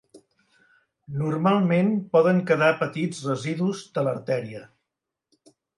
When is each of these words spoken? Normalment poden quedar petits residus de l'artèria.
Normalment 1.19 1.93
poden 2.17 2.41
quedar 2.53 2.73
petits 2.83 3.23
residus 3.31 3.87
de 3.99 4.09
l'artèria. 4.11 4.69